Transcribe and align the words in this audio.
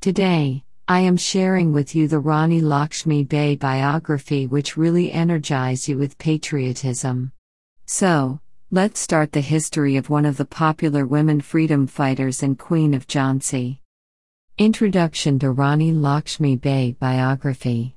Today, 0.00 0.62
I 0.86 1.00
am 1.00 1.16
sharing 1.16 1.72
with 1.72 1.92
you 1.92 2.06
the 2.06 2.20
Rani 2.20 2.60
Lakshmi 2.60 3.24
Bai 3.24 3.56
biography, 3.56 4.46
which 4.46 4.76
really 4.76 5.10
energized 5.10 5.88
you 5.88 5.98
with 5.98 6.18
patriotism. 6.18 7.32
So, 7.84 8.38
let's 8.70 9.00
start 9.00 9.32
the 9.32 9.40
history 9.40 9.96
of 9.96 10.08
one 10.08 10.24
of 10.24 10.36
the 10.36 10.44
popular 10.44 11.04
women 11.04 11.40
freedom 11.40 11.88
fighters 11.88 12.44
and 12.44 12.56
Queen 12.56 12.94
of 12.94 13.08
Jhansi. 13.08 13.80
Introduction 14.56 15.36
to 15.40 15.50
Rani 15.50 15.90
Lakshmi 15.90 16.54
Bai 16.54 16.94
biography. 17.00 17.96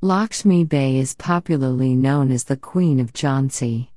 Lakshmi 0.00 0.64
Bai 0.64 0.96
is 0.96 1.14
popularly 1.14 1.94
known 1.94 2.32
as 2.32 2.42
the 2.42 2.56
Queen 2.56 2.98
of 2.98 3.12
Jhansi. 3.12 3.90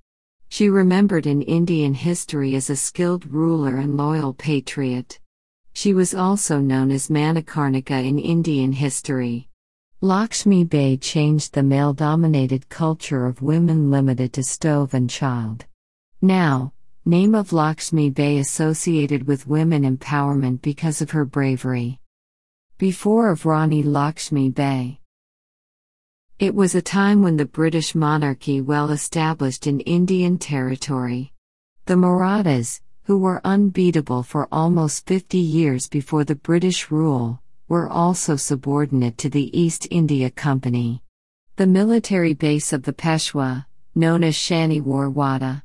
She 0.50 0.70
remembered 0.70 1.25
in 1.25 1.41
Indian 1.41 1.96
history 1.96 2.54
as 2.54 2.70
a 2.70 2.75
skilled 2.75 3.25
ruler 3.25 3.78
and 3.78 3.98
loyal 3.98 4.36
patriot. 4.36 5.20
She 5.73 5.93
was 5.93 6.13
also 6.13 6.59
known 6.59 6.91
as 6.91 7.09
Manikarnika 7.09 8.05
in 8.05 8.19
Indian 8.19 8.71
history. 8.71 9.47
Lakshmi 10.01 10.63
Bai 10.63 10.97
changed 11.00 11.54
the 11.54 11.63
male 11.63 11.93
dominated 11.93 12.69
culture 12.69 13.25
of 13.25 13.41
women 13.41 13.91
limited 13.91 14.33
to 14.33 14.43
stove 14.43 14.93
and 14.93 15.10
child. 15.10 15.65
Now, 16.21 16.73
name 17.05 17.36
of 17.36 17.54
Lakshmi 17.54 18.10
Bai 18.10 18.39
associated 18.39 19.27
with 19.27 19.47
women 19.47 19.83
empowerment 19.83 20.61
because 20.61 21.01
of 21.01 21.11
her 21.11 21.25
bravery. 21.25 21.99
Before 22.77 23.29
of 23.29 23.46
Rani 23.46 23.83
Lakshmi 23.83 24.49
Bai. 24.49 24.99
It 26.39 26.55
was 26.55 26.74
a 26.74 26.82
time 26.82 27.21
when 27.21 27.38
the 27.38 27.46
British 27.46 27.93
monarchy 27.93 28.61
well 28.61 28.89
established 28.89 29.68
in 29.68 29.79
Indian 29.82 30.39
territory. 30.39 31.32
The 31.85 31.96
Marathas, 31.96 32.81
who 33.03 33.17
were 33.17 33.41
unbeatable 33.44 34.23
for 34.23 34.47
almost 34.52 35.08
50 35.08 35.38
years 35.38 35.88
before 35.88 36.23
the 36.23 36.36
British 36.36 36.91
rule, 36.91 37.41
were 37.67 37.89
also 37.89 38.36
subordinate 38.36 39.17
to 39.17 39.30
the 39.30 39.58
East 39.59 39.88
India 39.89 40.30
Company. 40.30 41.02
The 41.55 41.67
military 41.67 42.33
base 42.33 42.73
of 42.73 42.83
the 42.83 42.94
Peshwa, 42.94 43.66
known 43.95 44.23
as 44.23 44.35
Shaniwar 44.35 45.11
Wada. 45.11 45.63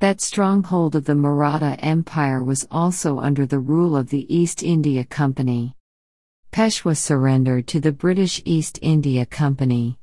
That 0.00 0.20
stronghold 0.20 0.96
of 0.96 1.04
the 1.04 1.14
Maratha 1.14 1.76
Empire 1.80 2.42
was 2.42 2.66
also 2.70 3.20
under 3.20 3.46
the 3.46 3.60
rule 3.60 3.96
of 3.96 4.10
the 4.10 4.26
East 4.34 4.62
India 4.62 5.04
Company. 5.04 5.76
Peshwa 6.52 6.96
surrendered 6.96 7.66
to 7.68 7.80
the 7.80 7.92
British 7.92 8.42
East 8.44 8.78
India 8.82 9.24
Company. 9.24 9.98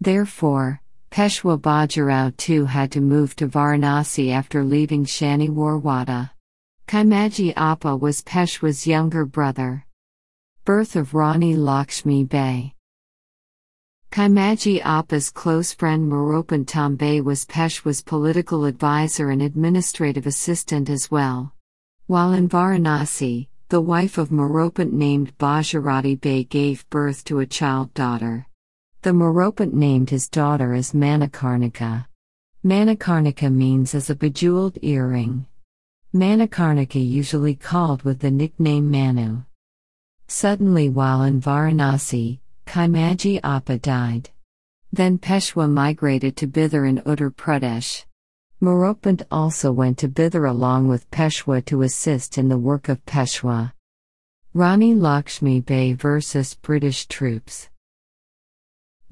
Therefore, 0.00 0.80
Peshwa 1.14 1.56
Bajirao 1.56 2.36
too 2.36 2.64
had 2.64 2.90
to 2.90 3.00
move 3.00 3.36
to 3.36 3.46
Varanasi 3.46 4.32
after 4.32 4.64
leaving 4.64 5.04
Shaniwar 5.04 5.80
Wada. 5.80 6.32
Chimaji 6.88 7.52
Appa 7.56 7.94
was 7.94 8.20
Peshwa's 8.22 8.84
younger 8.84 9.24
brother. 9.24 9.86
Birth 10.64 10.96
of 10.96 11.14
Rani 11.14 11.54
Lakshmi 11.54 12.24
Bai 12.24 12.72
Chimaji 14.10 14.84
Appa's 14.84 15.30
close 15.30 15.72
friend 15.72 16.10
Moropant 16.10 16.66
Tambe 16.66 17.22
was 17.22 17.44
Peshwa's 17.44 18.02
political 18.02 18.64
advisor 18.64 19.30
and 19.30 19.40
administrative 19.40 20.26
assistant 20.26 20.90
as 20.90 21.12
well. 21.12 21.54
While 22.08 22.32
in 22.32 22.48
Varanasi, 22.48 23.46
the 23.68 23.80
wife 23.80 24.18
of 24.18 24.30
Moropant 24.30 24.90
named 24.90 25.38
Bhagirathi 25.38 26.20
Bai 26.20 26.42
gave 26.50 26.90
birth 26.90 27.22
to 27.26 27.38
a 27.38 27.46
child 27.46 27.94
daughter. 27.94 28.48
The 29.04 29.10
Moropant 29.10 29.74
named 29.74 30.08
his 30.08 30.30
daughter 30.30 30.72
as 30.72 30.92
Manikarnika. 30.92 32.06
Manikarnika 32.64 33.52
means 33.52 33.94
as 33.94 34.08
a 34.08 34.14
bejeweled 34.14 34.78
earring. 34.80 35.44
Manikarnika 36.14 37.06
usually 37.06 37.54
called 37.54 38.02
with 38.04 38.20
the 38.20 38.30
nickname 38.30 38.90
Manu. 38.90 39.42
Suddenly, 40.26 40.88
while 40.88 41.22
in 41.22 41.38
Varanasi, 41.38 42.38
Chimaji 42.66 43.40
Appa 43.44 43.76
died. 43.76 44.30
Then 44.90 45.18
Peshwa 45.18 45.70
migrated 45.70 46.34
to 46.38 46.46
Bithoor 46.46 46.88
in 46.88 47.02
Uttar 47.02 47.30
Pradesh. 47.30 48.06
Moropant 48.62 49.22
also 49.30 49.70
went 49.70 49.98
to 49.98 50.08
Bithoor 50.08 50.48
along 50.48 50.88
with 50.88 51.10
Peshwa 51.10 51.62
to 51.66 51.82
assist 51.82 52.38
in 52.38 52.48
the 52.48 52.56
work 52.56 52.88
of 52.88 53.04
Peshwa. 53.04 53.74
Rani 54.54 54.94
Lakshmi 54.94 55.60
Bai 55.60 55.92
versus 55.92 56.54
British 56.54 57.06
troops. 57.06 57.68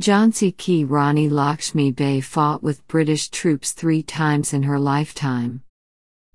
Jhansi 0.02 0.56
Ki 0.56 0.82
Rani 0.84 1.28
Lakshmi 1.28 1.92
Bai 1.92 2.20
fought 2.20 2.60
with 2.60 2.84
British 2.88 3.28
troops 3.28 3.70
three 3.70 4.02
times 4.02 4.52
in 4.52 4.64
her 4.64 4.76
lifetime. 4.76 5.62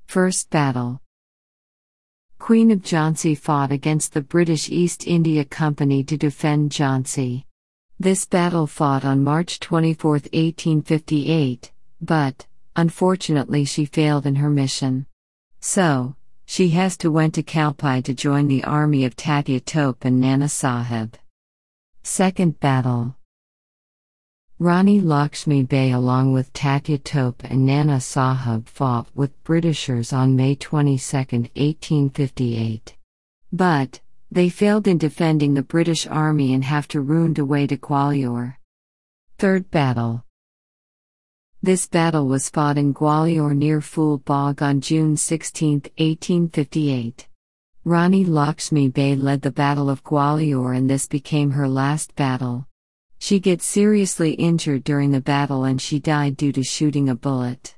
First 0.05 0.50
Battle 0.50 1.01
Queen 2.39 2.72
of 2.72 2.79
Jhansi 2.79 3.38
fought 3.38 3.73
against 3.73 4.13
the 4.13 4.22
British 4.22 4.69
East 4.69 5.06
India 5.06 5.44
Company 5.44 6.01
to 6.06 6.16
defend 6.16 6.72
Jhansi. 6.72 7.44
This 8.00 8.23
battle 8.23 8.67
fought 8.67 9.03
on 9.03 9.22
March 9.22 9.59
24, 9.59 10.11
1858, 10.11 11.73
but, 12.00 12.47
unfortunately, 12.77 13.66
she 13.66 13.83
failed 13.83 14.25
in 14.25 14.35
her 14.35 14.50
mission. 14.50 15.07
So, 15.59 16.16
she 16.45 16.69
has 16.69 16.95
to 17.00 17.11
went 17.11 17.33
to 17.33 17.44
Kalpi 17.44 18.01
to 18.06 18.13
join 18.13 18.47
the 18.47 18.63
army 18.63 19.03
of 19.03 19.17
Tatya 19.17 19.59
Tope 19.59 20.06
and 20.06 20.22
Nana 20.22 20.47
Sahib. 20.47 21.17
Second 22.03 22.61
Battle 22.61 23.16
Rani 24.59 25.00
Lakshmi 25.01 25.62
Bai 25.62 25.90
along 25.90 26.34
with 26.34 26.51
Tatya 26.51 26.97
Tope 27.03 27.44
and 27.44 27.63
Nana 27.63 28.01
Sahib 28.01 28.68
fought 28.68 29.07
with 29.13 29.44
Britishers 29.44 30.12
on 30.12 30.35
May 30.35 30.56
22, 30.56 30.97
1858. 30.97 32.95
But, 33.53 34.01
they 34.31 34.50
failed 34.50 34.88
in 34.88 34.97
defending 34.97 35.53
the 35.53 35.62
British 35.62 36.07
army 36.07 36.56
and 36.56 36.63
have 36.63 36.88
to 36.88 37.01
ruined 37.01 37.38
away 37.38 37.68
to 37.68 37.78
Gwalior. 37.78 38.56
Third 39.38 39.69
Battle 39.69 40.25
This 41.62 41.85
battle 41.85 42.28
was 42.28 42.50
fought 42.50 42.79
in 42.79 42.95
Gwalior 42.95 43.56
near 43.56 43.79
Phool 43.79 44.18
Bagh 44.18 44.63
on 44.63 44.81
June 44.81 45.18
16, 45.18 45.84
1858. 46.00 47.28
Rani 47.85 48.25
Lakshmi 48.25 48.89
Bai 48.89 49.13
led 49.13 49.44
the 49.44 49.51
Battle 49.51 49.88
of 49.88 50.03
Gwalior 50.03 50.75
and 50.75 50.89
this 50.89 51.07
became 51.07 51.51
her 51.51 51.68
last 51.68 52.16
battle. 52.16 52.66
She 53.19 53.39
gets 53.39 53.66
seriously 53.66 54.31
injured 54.33 54.83
during 54.83 55.11
the 55.11 55.22
battle 55.22 55.63
and 55.63 55.81
she 55.81 56.00
died 56.00 56.38
due 56.38 56.51
to 56.51 56.63
shooting 56.63 57.09
a 57.09 57.16
bullet. 57.16 57.75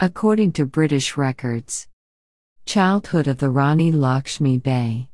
According 0.00 0.52
to 0.52 0.66
British 0.66 1.16
records. 1.16 1.88
Childhood 2.66 3.28
of 3.28 3.38
the 3.38 3.50
Rani 3.50 3.92
Lakshmi 3.92 4.58
Bai. 4.58 5.08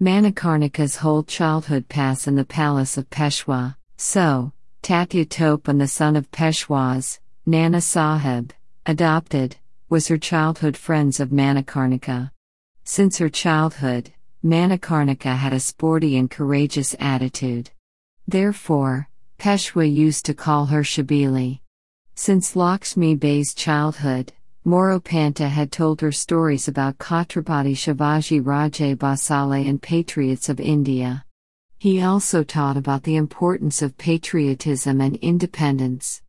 Manikarnika's 0.00 0.96
whole 0.96 1.22
childhood 1.22 1.88
passed 1.88 2.26
in 2.26 2.34
the 2.34 2.44
palace 2.44 2.96
of 2.96 3.08
Peshwa, 3.10 3.76
so, 3.96 4.52
Tatya 4.82 5.28
Tope 5.28 5.68
and 5.68 5.80
the 5.80 5.86
son 5.86 6.16
of 6.16 6.30
Peshwas, 6.30 7.20
Nana 7.46 7.80
Sahib, 7.80 8.52
adopted, 8.86 9.56
was 9.88 10.08
her 10.08 10.18
childhood 10.18 10.76
friends 10.76 11.20
of 11.20 11.28
Manikarnika. 11.28 12.30
Since 12.84 13.18
her 13.18 13.28
childhood, 13.28 14.12
Manikarnika 14.44 15.36
had 15.36 15.52
a 15.52 15.60
sporty 15.60 16.16
and 16.16 16.30
courageous 16.30 16.96
attitude. 16.98 17.70
Therefore, 18.26 19.08
Peshwa 19.38 19.92
used 19.92 20.24
to 20.26 20.34
call 20.34 20.66
her 20.66 20.82
Chhabili. 20.82 21.60
Since 22.14 22.54
Lakshmi 22.54 23.16
Bai's 23.16 23.54
childhood, 23.54 24.32
Moropanta 24.64 25.48
had 25.48 25.72
told 25.72 26.00
her 26.00 26.12
stories 26.12 26.68
about 26.68 26.98
Chhatrapati 26.98 27.74
Shivaji 27.74 28.40
Raje 28.40 28.96
Bhosale 28.96 29.68
and 29.68 29.82
patriots 29.82 30.48
of 30.48 30.60
India. 30.60 31.24
He 31.78 32.00
also 32.00 32.44
taught 32.44 32.76
about 32.76 33.02
the 33.02 33.16
importance 33.16 33.82
of 33.82 33.98
patriotism 33.98 35.00
and 35.00 35.16
independence. 35.16 36.22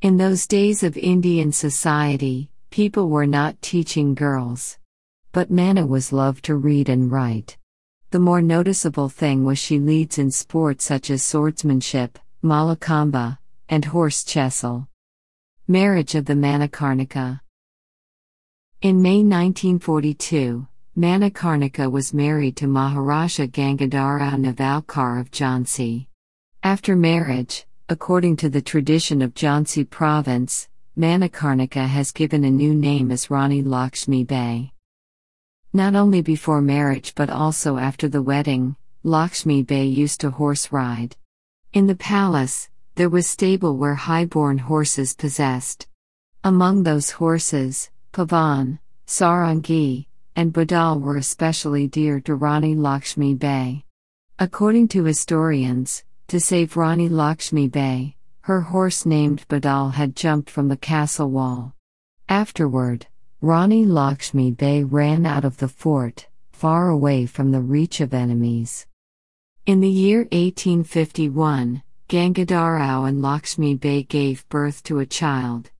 In 0.00 0.16
those 0.16 0.48
days 0.48 0.82
of 0.82 0.96
Indian 0.96 1.52
society, 1.52 2.50
people 2.70 3.08
were 3.08 3.26
not 3.26 3.62
teaching 3.62 4.16
girls. 4.16 4.78
But 5.30 5.52
Mana 5.52 5.86
was 5.86 6.12
loved 6.12 6.44
to 6.46 6.56
read 6.56 6.88
and 6.88 7.12
write. 7.12 7.56
The 8.12 8.20
more 8.20 8.42
noticeable 8.42 9.08
thing 9.08 9.42
was 9.42 9.58
she 9.58 9.78
leads 9.78 10.18
in 10.18 10.30
sports 10.30 10.84
such 10.84 11.08
as 11.08 11.22
swordsmanship, 11.22 12.18
mallakhamba, 12.44 13.38
and 13.70 13.86
horse 13.86 14.22
chessel. 14.22 14.86
Marriage 15.66 16.14
of 16.14 16.26
the 16.26 16.34
Manikarnika. 16.34 17.40
In 18.82 19.00
May 19.00 19.22
1942, 19.24 20.68
Manikarnika 20.94 21.90
was 21.90 22.12
married 22.12 22.54
to 22.58 22.66
Maharaja 22.66 23.46
Gangadharrao 23.46 24.36
Navalkar 24.36 25.18
of 25.18 25.30
Jhansi. 25.30 26.06
After 26.62 26.94
marriage, 26.94 27.64
according 27.88 28.36
to 28.36 28.50
the 28.50 28.60
tradition 28.60 29.22
of 29.22 29.32
Jhansi 29.32 29.88
province, 29.88 30.68
Manikarnika 30.98 31.88
has 31.88 32.12
given 32.12 32.44
a 32.44 32.50
new 32.50 32.74
name 32.74 33.10
as 33.10 33.30
Rani 33.30 33.62
Lakshmi 33.62 34.22
Bai. 34.24 34.72
Not 35.74 35.94
only 35.94 36.20
before 36.20 36.60
marriage 36.60 37.14
but 37.14 37.30
also 37.30 37.78
after 37.78 38.06
the 38.06 38.20
wedding, 38.20 38.76
Lakshmi 39.04 39.62
Bai 39.62 39.80
used 39.80 40.20
to 40.20 40.30
horse 40.30 40.70
ride. 40.70 41.16
In 41.72 41.86
the 41.86 41.94
palace, 41.94 42.68
there 42.96 43.08
was 43.08 43.26
stable 43.26 43.78
where 43.78 43.94
high-born 43.94 44.58
horses 44.58 45.14
possessed. 45.14 45.86
Among 46.44 46.82
those 46.82 47.12
horses, 47.12 47.90
Pavan, 48.12 48.80
Sarangi, 49.06 50.06
and 50.36 50.52
Badal 50.52 51.00
were 51.00 51.16
especially 51.16 51.88
dear 51.88 52.20
to 52.20 52.34
Rani 52.34 52.74
Lakshmi 52.74 53.34
Bai. 53.34 53.84
According 54.38 54.88
to 54.88 55.04
historians, 55.04 56.04
to 56.28 56.38
save 56.38 56.76
Rani 56.76 57.08
Lakshmi 57.08 57.68
Bai, 57.68 58.14
her 58.42 58.60
horse 58.60 59.06
named 59.06 59.48
Badal 59.48 59.92
had 59.92 60.16
jumped 60.16 60.50
from 60.50 60.68
the 60.68 60.76
castle 60.76 61.30
wall. 61.30 61.74
Afterward, 62.28 63.06
Rani 63.44 63.84
Lakshmi 63.84 64.52
Bai 64.52 64.82
ran 64.82 65.26
out 65.26 65.44
of 65.44 65.56
the 65.56 65.66
fort, 65.66 66.28
far 66.52 66.90
away 66.90 67.26
from 67.26 67.50
the 67.50 67.60
reach 67.60 68.00
of 68.00 68.14
enemies. 68.14 68.86
In 69.66 69.80
the 69.80 69.88
year 69.88 70.18
1851, 70.30 71.82
Gangadhar 72.08 72.76
Rao 72.76 73.02
and 73.02 73.20
Lakshmi 73.20 73.74
Bai 73.74 74.02
gave 74.02 74.48
birth 74.48 74.84
to 74.84 75.00
a 75.00 75.06
child. 75.06 75.72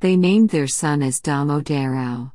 They 0.00 0.14
named 0.14 0.50
their 0.50 0.66
son 0.66 1.02
as 1.02 1.22
Damodarao. 1.22 2.32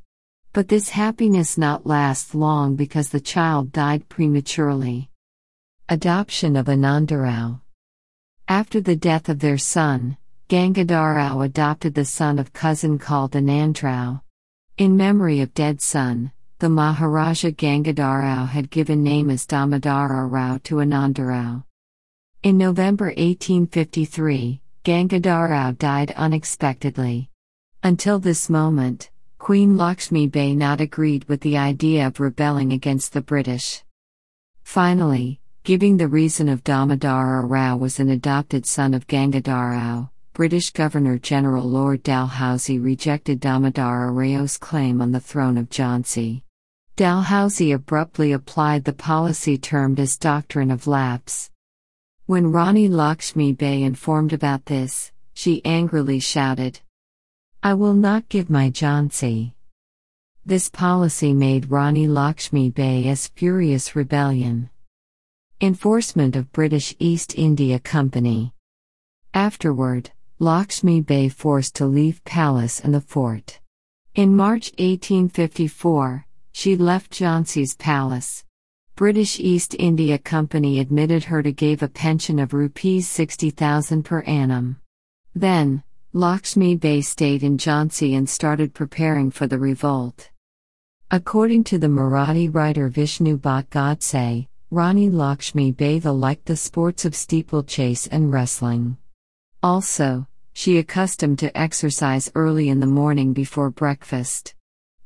But 0.52 0.68
this 0.68 0.90
happiness 0.90 1.60
not 1.60 1.86
last 1.86 2.34
long 2.34 2.76
because 2.76 3.10
the 3.10 3.22
child 3.22 3.72
died 3.72 4.10
prematurely. 4.10 5.12
Adoption 5.90 6.56
of 6.56 6.66
Anandarao 6.66 7.62
After 8.48 8.82
the 8.82 8.96
death 8.96 9.30
of 9.30 9.38
their 9.42 9.60
son, 9.60 10.18
Gangadharao 10.50 11.46
adopted 11.46 11.94
the 11.94 12.04
son 12.04 12.40
of 12.40 12.52
cousin 12.52 12.98
called 12.98 13.34
Anandrao. 13.34 14.22
In 14.82 14.98
memory 14.98 15.42
of 15.42 15.54
dead 15.54 15.80
son, 15.80 16.32
the 16.58 16.68
Maharaja 16.68 17.52
Gangadharao 17.52 18.48
had 18.48 18.72
given 18.72 19.04
name 19.04 19.30
as 19.30 19.46
Damodara 19.46 20.26
Rao 20.26 20.58
to 20.64 20.78
Anandarao. 20.78 21.66
In 22.42 22.58
November 22.58 23.14
1853, 23.16 24.60
Gangadharao 24.84 25.78
died 25.78 26.10
unexpectedly. 26.18 27.30
Until 27.84 28.18
this 28.18 28.50
moment, 28.50 29.12
Queen 29.38 29.78
Lakshmi 29.78 30.26
Bai 30.26 30.54
not 30.54 30.82
agreed 30.82 31.26
with 31.26 31.42
the 31.42 31.58
idea 31.58 32.08
of 32.08 32.20
rebelling 32.20 32.74
against 32.74 33.14
the 33.14 33.22
British. 33.22 33.84
Finally, 34.64 35.40
giving 35.64 35.98
the 35.98 36.08
reason 36.08 36.50
of 36.50 36.64
Damodara 36.64 37.48
Rao 37.48 37.78
was 37.78 38.00
an 38.00 38.10
adopted 38.10 38.66
son 38.66 38.96
of 38.96 39.06
Gangadhar 39.06 39.74
Rao, 39.74 40.10
British 40.34 40.72
Governor 40.72 41.18
General 41.18 41.66
Lord 41.66 42.04
Dalhousie 42.04 42.80
rejected 42.80 43.42
Damodar 43.42 44.14
Rao's 44.14 44.58
claim 44.58 45.02
on 45.02 45.12
the 45.12 45.20
throne 45.20 45.58
of 45.58 45.70
Jhansi. 45.70 46.44
Dalhousie 46.96 47.74
abruptly 47.74 48.32
applied 48.32 48.86
the 48.86 48.94
policy 48.94 49.58
termed 49.58 50.00
as 50.00 50.18
Doctrine 50.18 50.72
of 50.72 50.88
Lapse. 50.88 51.52
When 52.28 52.54
Rani 52.54 52.88
Lakshmi 52.88 53.52
Bai 53.52 53.84
informed 53.84 54.32
about 54.32 54.68
this, 54.68 55.12
she 55.34 55.62
angrily 55.66 56.22
shouted, 56.22 56.80
I 57.62 57.74
will 57.74 57.94
not 57.94 58.30
give 58.30 58.50
my 58.50 58.70
Jhansi. 58.70 59.52
This 60.46 60.70
policy 60.70 61.34
made 61.34 61.70
Rani 61.70 62.08
Lakshmi 62.08 62.70
Bai 62.70 63.04
as 63.06 63.28
furious 63.28 63.98
rebellion. 63.98 64.70
Enforcement 65.60 66.38
of 66.38 66.54
British 66.54 66.96
East 67.00 67.38
India 67.38 67.80
Company. 67.80 68.54
Afterward, 69.34 70.12
Lakshmi 70.42 71.02
Bai 71.02 71.30
forced 71.30 71.76
to 71.76 71.86
leave 71.86 72.24
palace 72.24 72.80
and 72.80 72.96
the 72.96 73.00
fort. 73.00 73.60
In 74.16 74.36
March 74.36 74.72
1854, 74.80 76.26
she 76.52 76.76
left 76.76 77.12
Jhansi's 77.12 77.76
palace. 77.76 78.44
British 78.96 79.40
East 79.40 79.76
India 79.78 80.18
Company 80.18 80.80
admitted 80.80 81.26
her 81.26 81.44
to 81.44 81.52
give 81.52 81.84
a 81.84 81.88
pension 81.88 82.40
of 82.40 82.56
rupees 82.56 83.08
60,000 83.08 84.02
per 84.02 84.22
annum. 84.22 84.82
Then, 85.36 85.84
Lakshmi 86.12 86.76
Bai 86.76 87.02
stayed 87.02 87.44
in 87.44 87.60
Jhansi 87.60 88.18
and 88.18 88.28
started 88.28 88.74
preparing 88.74 89.30
for 89.30 89.46
the 89.46 89.60
revolt. 89.60 90.32
According 91.12 91.66
to 91.66 91.78
the 91.78 91.86
Marathi 91.86 92.52
writer 92.52 92.90
Vishnu 92.90 93.38
Bhat 93.38 93.68
Godse, 93.70 94.48
Rani 94.72 95.12
Lakshmi 95.12 95.72
Bai 95.72 96.00
liked 96.10 96.48
the 96.48 96.56
sports 96.56 97.06
of 97.06 97.14
steeplechase 97.14 98.08
and 98.08 98.34
wrestling. 98.34 98.98
Also, 99.62 100.26
she 100.62 100.78
accustomed 100.78 101.40
to 101.40 101.58
exercise 101.58 102.32
early 102.36 102.70
in 102.70 102.80
the 102.80 102.86
morning 102.86 103.34
before 103.34 103.72
breakfast. 103.72 104.54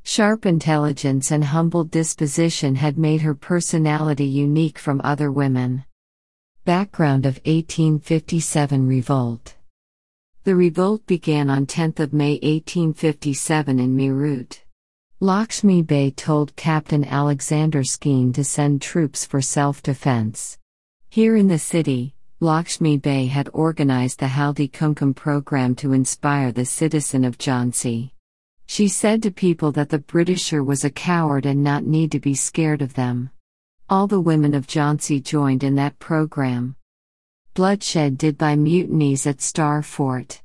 Sharp 0.02 0.44
intelligence 0.44 1.30
and 1.30 1.42
humble 1.42 1.82
disposition 1.82 2.74
had 2.74 2.98
made 2.98 3.22
her 3.22 3.34
personality 3.34 4.26
unique 4.26 4.78
from 4.78 5.00
other 5.02 5.32
women. 5.32 5.86
Background 6.66 7.24
of 7.24 7.36
1857 7.46 8.86
Revolt 8.86 9.56
The 10.44 10.54
revolt 10.54 11.06
began 11.06 11.48
on 11.48 11.64
10 11.64 11.94
May 12.12 12.32
1857 12.32 13.78
in 13.78 13.96
Meerut. 13.96 14.60
Lakshmi 15.20 15.80
Bai 15.80 16.12
told 16.14 16.54
Captain 16.56 17.02
Alexander 17.02 17.82
Skene 17.82 18.34
to 18.34 18.44
send 18.44 18.82
troops 18.82 19.24
for 19.24 19.40
self 19.40 19.82
defense. 19.82 20.58
Here 21.08 21.34
in 21.34 21.48
the 21.48 21.58
city, 21.58 22.15
Lakshmi 22.40 22.98
Bai 22.98 23.24
had 23.24 23.48
organized 23.54 24.20
the 24.20 24.26
Haldi 24.26 24.70
Kumkum 24.70 25.16
program 25.16 25.74
to 25.76 25.94
inspire 25.94 26.52
the 26.52 26.66
citizen 26.66 27.24
of 27.24 27.38
Jhansi. 27.38 28.10
She 28.66 28.88
said 28.88 29.22
to 29.22 29.30
people 29.30 29.72
that 29.72 29.88
the 29.88 30.00
Britisher 30.00 30.62
was 30.62 30.84
a 30.84 30.90
coward 30.90 31.46
and 31.46 31.64
not 31.64 31.86
need 31.86 32.12
to 32.12 32.20
be 32.20 32.34
scared 32.34 32.82
of 32.82 32.92
them. 32.92 33.30
All 33.88 34.06
the 34.06 34.20
women 34.20 34.52
of 34.52 34.66
Jhansi 34.66 35.22
joined 35.22 35.64
in 35.64 35.76
that 35.76 35.98
program. 35.98 36.76
Bloodshed 37.54 38.18
did 38.18 38.36
by 38.36 38.54
mutinies 38.54 39.26
at 39.26 39.40
Star 39.40 39.82
Fort. 39.82 40.42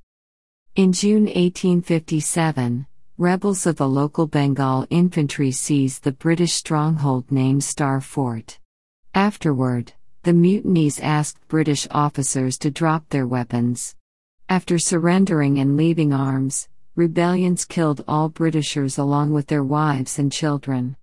In 0.77 0.93
June 0.93 1.25
1857, 1.25 2.87
rebels 3.17 3.65
of 3.65 3.75
the 3.75 3.89
local 3.89 4.27
Bengal 4.27 4.87
infantry 4.89 5.51
seized 5.51 6.05
the 6.05 6.13
British 6.13 6.53
stronghold 6.53 7.29
named 7.29 7.65
Star 7.65 7.99
Fort. 7.99 8.59
Afterward, 9.13 9.91
the 10.23 10.33
mutinies 10.33 10.99
asked 10.99 11.47
British 11.47 11.87
officers 11.89 12.57
to 12.59 12.69
drop 12.69 13.09
their 13.09 13.25
weapons. 13.25 13.95
After 14.49 14.77
surrendering 14.77 15.57
and 15.59 15.75
leaving 15.75 16.13
arms, 16.13 16.67
rebellions 16.95 17.65
killed 17.65 18.03
all 18.07 18.29
Britishers 18.29 18.97
along 18.97 19.33
with 19.33 19.47
their 19.47 19.63
wives 19.63 20.19
and 20.19 20.31
children. 20.31 20.95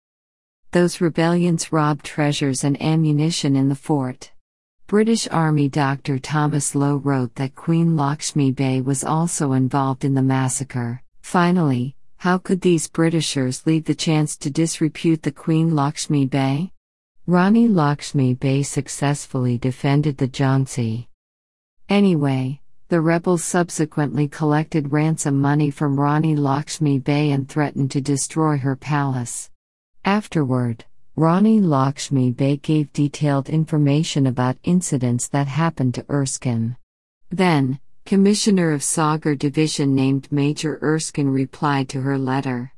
Those 0.70 1.00
rebellions 1.00 1.72
robbed 1.72 2.04
treasures 2.04 2.62
and 2.62 2.80
ammunition 2.80 3.56
in 3.56 3.68
the 3.68 3.74
fort. 3.74 4.30
British 4.86 5.26
Army 5.28 5.68
Dr. 5.68 6.18
Thomas 6.18 6.74
Lowe 6.74 6.96
wrote 6.96 7.34
that 7.34 7.54
Queen 7.54 7.96
Lakshmi 7.96 8.52
Bai 8.52 8.80
was 8.80 9.02
also 9.02 9.52
involved 9.52 10.04
in 10.04 10.14
the 10.14 10.22
massacre. 10.22 11.02
Finally, 11.22 11.96
how 12.18 12.38
could 12.38 12.60
these 12.60 12.88
Britishers 12.88 13.66
leave 13.66 13.84
the 13.84 13.94
chance 13.94 14.36
to 14.36 14.50
disrepute 14.50 15.22
the 15.22 15.32
Queen 15.32 15.74
Lakshmi 15.74 16.26
Bai? 16.26 16.70
Rani 17.30 17.69
Lakshmi 17.69 18.32
Bai 18.32 18.62
successfully 18.62 19.58
defended 19.58 20.16
the 20.16 20.28
Jhansi. 20.28 21.08
Anyway, 21.90 22.62
the 22.88 23.02
rebels 23.02 23.44
subsequently 23.44 24.28
collected 24.28 24.92
ransom 24.92 25.38
money 25.38 25.70
from 25.70 26.00
Rani 26.00 26.35
Lakshmi 26.35 26.99
Bai 27.00 27.28
and 27.35 27.47
threatened 27.47 27.90
to 27.90 28.00
destroy 28.00 28.56
her 28.56 28.76
palace. 28.76 29.50
Afterward, 30.06 30.87
Rani 31.16 31.61
Lakshmi 31.61 32.30
Bai 32.30 32.56
gave 32.62 32.94
detailed 32.94 33.50
information 33.50 34.26
about 34.26 34.56
incidents 34.64 35.28
that 35.28 35.49
happened 35.49 35.97
to 35.97 36.06
Erskine. 36.08 36.78
Then, 37.28 37.78
Commissioner 38.06 38.73
of 38.73 38.82
Sagar 38.82 39.35
Division 39.35 39.94
named 39.94 40.32
Major 40.32 40.78
Erskine 40.80 41.28
replied 41.28 41.90
to 41.90 42.00
her 42.00 42.16
letter. 42.16 42.73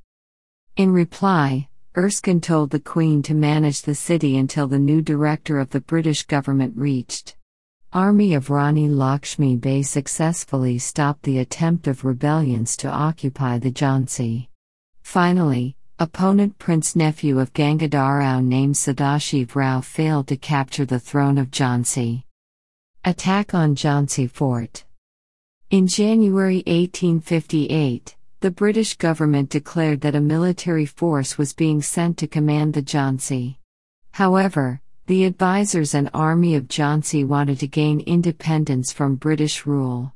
In 0.76 0.90
reply, 0.90 1.69
Erskine 1.97 2.40
told 2.40 2.70
the 2.70 2.78
Queen 2.78 3.20
to 3.23 3.35
manage 3.35 3.82
the 3.82 3.97
city 3.97 4.38
until 4.38 4.68
the 4.68 4.78
new 4.78 5.02
director 5.02 5.59
of 5.59 5.70
the 5.70 5.80
British 5.80 6.23
government 6.23 6.73
reached. 6.76 7.35
Army 7.92 8.35
of 8.35 8.49
Rani 8.49 8.88
Lakshmi 8.88 9.56
Bai 9.56 9.80
successfully 9.80 10.78
stopped 10.78 11.25
the 11.25 11.38
attempt 11.38 11.88
of 11.88 12.04
rebellions 12.04 12.76
to 12.76 12.88
occupy 12.88 13.59
the 13.59 13.73
Jhansi. 13.73 14.47
Finally, 15.02 15.75
opponent 15.99 16.56
prince 16.59 16.94
nephew 16.94 17.40
of 17.40 17.52
Gangadhar 17.54 18.20
Rao 18.20 18.38
named 18.38 18.76
Sadashiv 18.76 19.56
Rao 19.56 19.80
failed 19.80 20.28
to 20.28 20.37
capture 20.37 20.85
the 20.85 21.00
throne 21.00 21.38
of 21.38 21.50
Jhansi. 21.50 22.23
Attack 23.04 23.52
on 23.52 23.75
Jhansi 23.75 24.30
Fort 24.30 24.85
In 25.70 25.88
January 25.88 26.62
1858, 26.68 28.14
the 28.40 28.50
British 28.50 28.97
government 28.97 29.50
declared 29.50 30.00
that 30.00 30.14
a 30.14 30.20
military 30.20 30.87
force 30.87 31.37
was 31.37 31.52
being 31.52 31.82
sent 31.82 32.16
to 32.16 32.26
command 32.26 32.73
the 32.73 32.82
Jhansi. 32.82 33.56
However, 34.12 34.80
the 35.06 35.25
advisors 35.25 35.92
and 35.92 36.09
army 36.14 36.54
of 36.54 36.66
Jhansi 36.66 37.26
wanted 37.26 37.61
to 37.61 37.66
gain 37.66 38.00
independence 38.00 38.92
from 38.92 39.16
British 39.16 39.66
rule. 39.66 40.14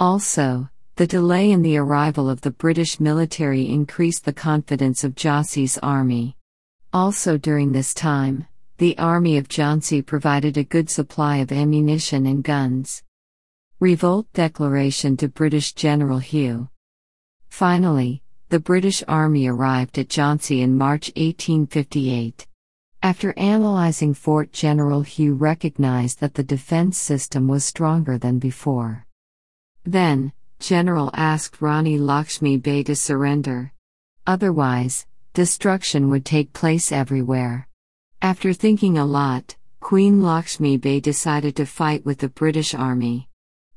Also, 0.00 0.70
the 0.96 1.06
delay 1.06 1.50
in 1.50 1.60
the 1.60 1.76
arrival 1.76 2.30
of 2.30 2.40
the 2.40 2.50
British 2.50 2.98
military 2.98 3.68
increased 3.68 4.24
the 4.24 4.32
confidence 4.32 5.04
of 5.04 5.14
Jhansi's 5.14 5.76
army. 5.78 6.36
Also 6.94 7.36
during 7.36 7.72
this 7.72 7.92
time, 7.92 8.46
the 8.78 8.96
army 8.96 9.36
of 9.36 9.48
Jhansi 9.48 10.04
provided 10.04 10.56
a 10.56 10.64
good 10.64 10.88
supply 10.88 11.38
of 11.38 11.52
ammunition 11.52 12.24
and 12.24 12.42
guns. 12.42 13.02
Revolt 13.80 14.32
declaration 14.32 15.18
to 15.18 15.28
British 15.28 15.74
General 15.74 16.20
Hugh. 16.20 16.70
Finally, 17.54 18.20
the 18.48 18.58
British 18.58 19.04
Army 19.06 19.46
arrived 19.46 19.96
at 19.96 20.08
Jhansi 20.08 20.60
in 20.60 20.76
March 20.76 21.12
1858. 21.14 22.48
After 23.00 23.32
analyzing 23.38 24.12
Fort 24.12 24.50
General 24.50 25.02
Hugh 25.02 25.34
recognized 25.34 26.18
that 26.18 26.34
the 26.34 26.42
defense 26.42 26.98
system 26.98 27.46
was 27.46 27.64
stronger 27.64 28.18
than 28.18 28.40
before. 28.40 29.06
Then, 29.84 30.32
General 30.58 31.12
asked 31.14 31.62
Rani 31.62 31.96
Lakshmi 31.96 32.56
Bai 32.56 32.82
to 32.82 32.96
surrender. 32.96 33.72
Otherwise, 34.26 35.06
destruction 35.32 36.10
would 36.10 36.24
take 36.24 36.52
place 36.52 36.90
everywhere. 36.90 37.68
After 38.20 38.52
thinking 38.52 38.98
a 38.98 39.06
lot, 39.06 39.54
Queen 39.78 40.20
Lakshmi 40.24 40.76
Bai 40.76 40.98
decided 40.98 41.54
to 41.54 41.66
fight 41.66 42.04
with 42.04 42.18
the 42.18 42.30
British 42.30 42.74
Army. 42.74 43.28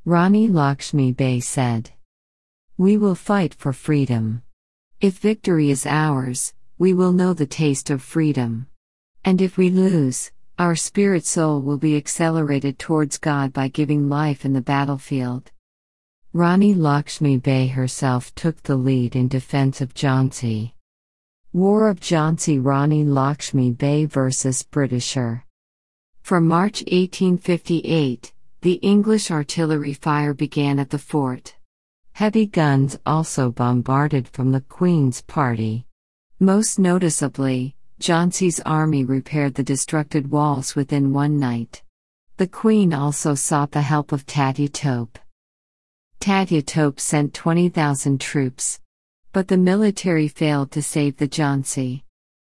Rani 0.04 0.48
Lakshmi 0.48 1.12
Bai 1.12 1.38
said, 1.38 1.92
We 2.80 2.96
will 2.96 3.16
fight 3.16 3.56
for 3.56 3.74
freedom. 3.74 4.44
If 5.02 5.18
victory 5.18 5.72
is 5.72 5.88
ours, 5.88 6.54
we 6.78 6.94
will 6.94 7.12
know 7.12 7.34
the 7.34 7.48
taste 7.48 7.90
of 7.90 8.04
freedom. 8.04 8.68
And 9.26 9.42
if 9.42 9.58
we 9.58 9.72
lose, 9.72 10.32
our 10.60 10.76
spirit 10.76 11.26
soul 11.26 11.60
will 11.60 11.80
be 11.80 11.98
accelerated 11.98 12.78
towards 12.78 13.18
God 13.18 13.52
by 13.52 13.70
giving 13.70 14.10
life 14.10 14.46
in 14.46 14.54
the 14.54 14.62
battlefield. 14.62 15.50
Rani 16.34 16.76
Lakshmi 16.76 17.38
Bai 17.38 17.66
herself 17.66 18.36
took 18.36 18.62
the 18.62 18.76
lead 18.76 19.16
in 19.16 19.28
defense 19.28 19.82
of 19.82 19.96
Jhansi. 19.96 20.74
War 21.54 21.90
of 21.90 22.00
Jhansi 22.00 22.64
Rani 22.64 23.04
Lakshmi 23.04 23.72
Bai 23.72 24.06
versus 24.06 24.62
Britisher. 24.62 25.44
From 26.22 26.48
March 26.48 26.82
1858, 26.82 28.34
the 28.62 28.74
English 28.74 29.32
artillery 29.32 29.94
fire 29.94 30.36
began 30.36 30.78
at 30.78 30.92
the 30.92 31.00
fort. 31.00 31.57
Heavy 32.18 32.48
guns 32.48 32.98
also 33.06 33.52
bombarded 33.52 34.28
from 34.28 34.52
the 34.52 34.62
Queen's 34.62 35.22
party. 35.22 35.86
Most 36.40 36.80
noticeably, 36.80 37.76
Jhansi's 38.02 38.60
army 38.62 39.04
repaired 39.04 39.54
the 39.54 39.64
destructed 39.64 40.26
walls 40.26 40.76
within 40.76 41.14
one 41.14 41.38
night. 41.38 41.84
The 42.38 42.48
Queen 42.48 42.92
also 42.92 43.36
sought 43.36 43.70
the 43.70 43.84
help 43.84 44.12
of 44.12 44.26
Tatya 44.26 44.70
Tope. 44.70 45.20
Tatya 46.20 46.64
Tope 46.66 47.00
sent 47.00 47.36
20,000 47.36 48.20
troops. 48.20 48.80
But 49.32 49.48
the 49.48 49.58
military 49.58 50.28
failed 50.28 50.72
to 50.72 50.82
save 50.82 51.18
the 51.18 51.28
Jhansi. 51.28 52.02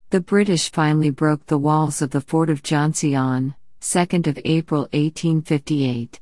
The 0.08 0.20
British 0.20 0.72
finally 0.72 1.10
broke 1.10 1.46
the 1.46 1.58
walls 1.58 2.02
of 2.02 2.10
the 2.10 2.20
fort 2.20 2.50
of 2.50 2.64
Jhansi 2.64 3.16
on 3.16 3.54
2nd 3.80 4.26
of 4.26 4.36
April 4.44 4.88
1858. 4.92 6.18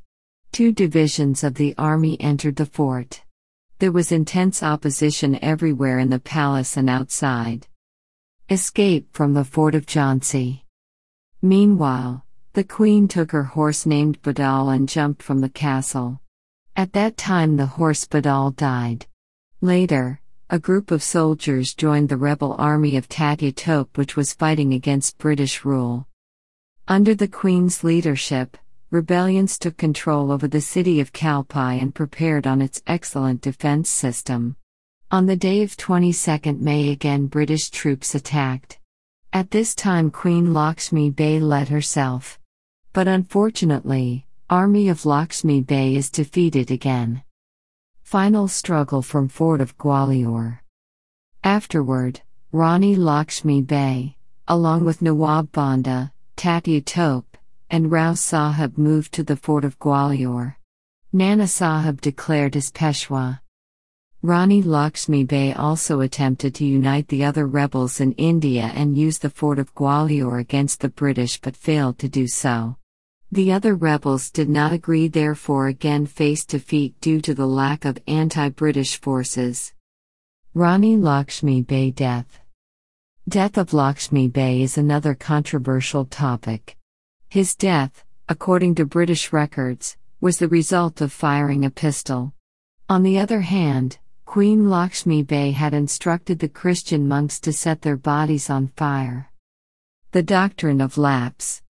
Two 0.53 0.71
divisions 0.71 1.43
of 1.43 1.55
the 1.55 1.75
army 1.79 2.21
entered 2.21 2.57
the 2.57 2.67
fort. 2.67 3.23
There 3.81 3.93
was 3.93 4.11
intense 4.11 4.65
opposition 4.65 5.39
everywhere 5.41 6.01
in 6.01 6.11
the 6.11 6.19
palace 6.19 6.77
and 6.77 6.91
outside. 6.91 7.69
Escape 8.51 9.09
from 9.13 9.35
the 9.35 9.45
fort 9.45 9.77
of 9.77 9.87
Jhansi. 9.87 10.63
Meanwhile, 11.43 12.25
the 12.55 12.65
queen 12.65 13.07
took 13.07 13.31
her 13.31 13.45
horse 13.45 13.87
named 13.87 14.21
Badal 14.21 14.75
and 14.75 14.89
jumped 14.89 15.23
from 15.23 15.41
the 15.41 15.49
castle. 15.49 16.21
At 16.75 16.93
that 16.95 17.17
time, 17.17 17.57
the 17.57 17.67
horse 17.67 18.05
Badal 18.05 18.57
died. 18.57 19.07
Later, 19.61 20.21
a 20.51 20.59
group 20.59 20.91
of 20.91 21.01
soldiers 21.01 21.73
joined 21.73 22.09
the 22.09 22.17
rebel 22.17 22.57
army 22.59 22.97
of 22.97 23.09
Tatya 23.09 23.87
which 23.95 24.17
was 24.17 24.33
fighting 24.33 24.73
against 24.75 25.19
British 25.19 25.65
rule. 25.65 26.09
Under 26.89 27.15
the 27.15 27.29
Queen's 27.29 27.85
leadership, 27.85 28.57
rebellions 28.91 29.59
took 29.59 29.77
control 29.77 30.33
over 30.33 30.49
the 30.49 30.61
city 30.61 30.99
of 31.01 31.13
Kalpi 31.13 31.81
and 31.81 31.95
prepared 31.95 32.47
on 32.47 32.63
its 32.63 32.83
excellent 32.87 33.43
defense 33.43 33.91
system. 33.91 34.57
On 35.11 35.27
the 35.27 35.37
day 35.37 35.63
of 35.63 35.77
22 35.77 36.55
May 36.55 36.91
again 36.91 37.27
British 37.27 37.69
troops 37.69 38.15
attacked. 38.15 38.79
At 39.33 39.51
this 39.51 39.75
time 39.75 40.11
Queen 40.11 40.55
Lakshmi 40.55 41.11
Bai 41.11 41.39
led 41.39 41.69
herself. 41.69 42.39
But 42.95 43.09
unfortunately, 43.09 44.27
army 44.49 44.89
of 44.89 45.05
Lakshmi 45.05 45.61
Bai 45.61 45.95
is 45.95 46.11
defeated 46.11 46.71
again. 46.71 47.23
Final 48.03 48.49
struggle 48.49 49.03
from 49.03 49.29
Fort 49.29 49.61
of 49.61 49.77
Gwalior. 49.77 50.61
Afterward, 51.45 52.23
Rani 52.53 52.97
Lakshmi 52.97 53.61
Bai, 53.61 54.17
along 54.47 54.87
with 54.87 55.03
Nawab 55.03 55.53
Banda, 55.53 56.11
Tatya 56.37 56.83
Tope, 56.83 57.28
and 57.71 57.91
Rao 57.91 58.15
Sahib 58.15 58.79
moved 58.79 59.13
to 59.13 59.23
the 59.23 59.37
fort 59.37 59.65
of 59.65 59.79
Gwalior. 59.79 60.57
Nana 61.13 61.47
Sahib 61.47 62.01
declared 62.01 62.57
as 62.57 62.71
Peshwa. 62.71 63.41
Rani 64.23 64.63
Lakshmi 64.63 65.25
Bai 65.25 65.53
also 65.53 66.01
attempted 66.01 66.55
to 66.57 66.65
unite 66.65 67.09
the 67.09 67.25
other 67.25 67.47
rebels 67.47 68.01
in 68.01 68.13
India 68.13 68.73
and 68.75 68.97
use 68.97 69.19
the 69.19 69.31
fort 69.31 69.59
of 69.59 69.75
Gwalior 69.75 70.41
against 70.41 70.81
the 70.81 70.89
British 70.89 71.41
but 71.41 71.57
failed 71.57 71.99
to 71.99 72.09
do 72.09 72.27
so. 72.27 72.77
The 73.31 73.53
other 73.53 73.75
rebels 73.75 74.31
did 74.31 74.49
not 74.49 74.73
agree, 74.73 75.09
therefore, 75.09 75.67
again 75.67 76.07
faced 76.07 76.49
defeat 76.49 76.99
due 77.01 77.21
to 77.21 77.35
the 77.35 77.47
lack 77.47 77.85
of 77.85 77.99
anti 78.07 78.49
British 78.49 78.99
forces. 78.99 79.75
Rani 80.55 80.97
Lakshmi 80.97 81.61
Bai 81.61 81.91
death. 81.91 82.41
Death 83.29 83.59
of 83.59 83.75
Lakshmi 83.75 84.29
Bai 84.29 84.63
is 84.63 84.79
another 84.79 85.15
controversial 85.15 86.07
topic. 86.07 86.78
His 87.31 87.55
death, 87.55 88.05
according 88.31 88.77
to 88.77 88.87
British 88.87 89.35
records, 89.35 89.99
was 90.19 90.39
the 90.39 90.49
result 90.49 91.03
of 91.03 91.13
firing 91.13 91.63
a 91.63 91.71
pistol. 91.71 92.33
On 92.89 93.03
the 93.03 93.19
other 93.19 93.43
hand, 93.43 93.99
Queen 94.25 94.71
Lakshmi 94.71 95.23
Bai 95.23 95.51
had 95.51 95.75
instructed 95.75 96.39
the 96.39 96.49
Christian 96.49 97.07
monks 97.07 97.39
to 97.41 97.53
set 97.53 97.83
their 97.83 97.99
bodies 97.99 98.49
on 98.49 98.69
fire. 98.69 99.31
The 100.13 100.23
doctrine 100.23 100.81
of 100.81 100.97
lapse. 100.97 101.61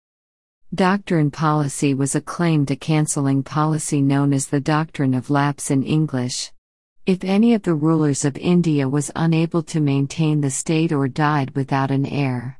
Doctrine 0.73 1.29
policy 1.29 1.93
was 1.93 2.15
a 2.15 2.21
claim 2.21 2.65
to 2.67 2.77
cancelling 2.77 3.43
policy 3.43 4.01
known 4.01 4.31
as 4.31 4.47
the 4.47 4.61
doctrine 4.61 5.13
of 5.13 5.29
lapse 5.29 5.69
in 5.71 5.83
English. 5.83 6.53
If 7.05 7.25
any 7.25 7.53
of 7.53 7.63
the 7.63 7.75
rulers 7.75 8.23
of 8.23 8.37
India 8.37 8.87
was 8.87 9.11
unable 9.13 9.63
to 9.63 9.81
maintain 9.81 10.39
the 10.39 10.51
state 10.51 10.93
or 10.93 11.09
died 11.09 11.51
without 11.51 11.91
an 11.91 12.05
heir, 12.05 12.58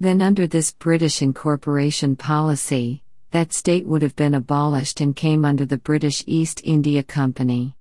then 0.00 0.20
under 0.20 0.46
this 0.46 0.72
British 0.72 1.22
incorporation 1.22 2.16
policy, 2.16 3.02
that 3.30 3.52
state 3.52 3.86
would 3.86 4.02
have 4.02 4.16
been 4.16 4.34
abolished 4.34 5.00
and 5.00 5.14
came 5.16 5.44
under 5.44 5.64
the 5.64 5.78
British 5.78 6.24
East 6.26 6.60
India 6.64 7.02
Company 7.02 7.76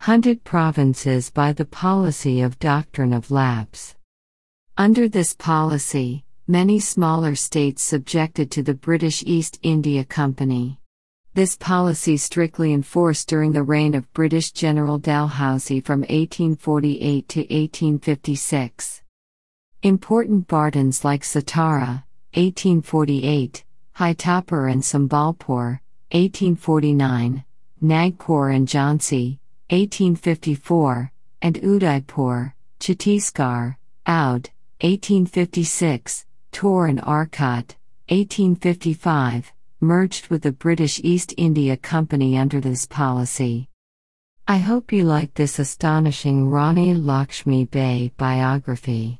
hunted 0.00 0.42
provinces 0.44 1.28
by 1.28 1.52
the 1.52 1.64
policy 1.66 2.40
of 2.40 2.58
doctrine 2.58 3.12
of 3.12 3.30
lapse. 3.30 3.94
Under 4.78 5.10
this 5.10 5.34
policy, 5.34 6.24
many 6.48 6.80
smaller 6.80 7.34
states 7.34 7.82
subjected 7.82 8.50
to 8.52 8.62
the 8.62 8.72
British 8.72 9.22
East 9.26 9.58
India 9.62 10.02
Company. 10.02 10.80
This 11.34 11.54
policy 11.54 12.16
strictly 12.16 12.72
enforced 12.72 13.28
during 13.28 13.52
the 13.52 13.62
reign 13.62 13.94
of 13.94 14.10
British 14.14 14.52
General 14.52 14.96
Dalhousie 14.96 15.82
from 15.82 16.00
1848 16.00 17.28
to 17.28 17.40
1856. 17.40 18.99
Important 19.82 20.46
Bardhans 20.46 21.04
like 21.04 21.22
Satara, 21.22 22.04
1848, 22.34 23.64
Haitapur 23.96 24.70
and 24.70 24.82
Sambalpur, 24.82 25.80
1849, 26.12 27.42
Nagpur 27.80 28.50
and 28.50 28.68
Jhansi, 28.68 29.38
1854, 29.70 31.10
and 31.40 31.56
Udaipur, 31.64 32.54
Chhattisgarh, 32.78 33.76
Oudh, 34.06 34.50
1856, 34.82 36.26
Tor 36.52 36.86
and 36.86 37.00
Arcot, 37.00 37.74
1855, 38.08 39.50
merged 39.80 40.28
with 40.28 40.42
the 40.42 40.52
British 40.52 41.00
East 41.02 41.32
India 41.38 41.78
Company 41.78 42.36
under 42.36 42.60
this 42.60 42.84
policy. 42.84 43.70
I 44.46 44.58
hope 44.58 44.92
you 44.92 45.04
like 45.04 45.32
this 45.32 45.58
astonishing 45.58 46.50
Rani 46.50 46.92
Lakshmi 46.92 47.64
Bai 47.64 48.10
biography. 48.18 49.19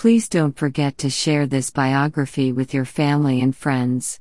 Please 0.00 0.30
don't 0.30 0.56
forget 0.56 0.96
to 0.96 1.10
share 1.10 1.44
this 1.44 1.68
biography 1.68 2.52
with 2.52 2.72
your 2.72 2.86
family 2.86 3.42
and 3.42 3.54
friends. 3.54 4.18